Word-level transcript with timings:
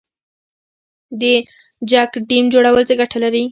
د 1.19 1.23
چک 1.89 2.11
ډیم 2.29 2.45
جوړول 2.53 2.83
څه 2.89 2.93
ګټه 3.01 3.17
لري؟ 3.23 3.43